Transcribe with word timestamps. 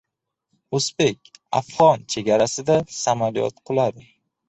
O‘zbek-afg‘on 0.77 2.07
chegarasida 2.17 2.83
samolyot 2.99 3.67
quladi 3.71 4.13